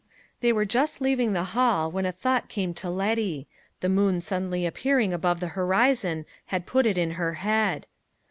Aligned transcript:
They 0.39 0.51
were 0.51 0.65
just 0.65 0.99
leaving 0.99 1.33
the 1.33 1.43
hall, 1.53 1.91
when 1.91 2.07
a 2.07 2.11
thought 2.11 2.49
came 2.49 2.73
to 2.73 2.89
Letty: 2.89 3.47
the 3.81 3.87
moon 3.87 4.19
suddenly 4.19 4.65
appearing 4.65 5.13
above 5.13 5.39
the 5.39 5.49
horizon 5.49 6.25
had 6.47 6.65
put 6.65 6.87
it 6.87 6.97
in 6.97 7.11
her 7.21 7.33
head. 7.35 7.85